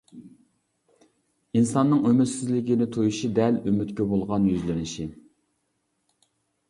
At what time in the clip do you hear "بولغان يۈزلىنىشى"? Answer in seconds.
4.15-5.07